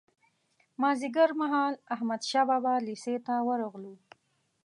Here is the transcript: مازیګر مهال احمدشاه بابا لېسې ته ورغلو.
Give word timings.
مازیګر 0.81 1.29
مهال 1.41 1.73
احمدشاه 1.93 2.45
بابا 2.49 2.73
لېسې 2.87 3.15
ته 3.25 3.33
ورغلو. 3.47 3.95